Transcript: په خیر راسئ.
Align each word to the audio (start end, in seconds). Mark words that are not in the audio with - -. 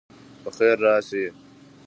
په 0.41 0.49
خیر 0.57 0.77
راسئ. 0.85 1.25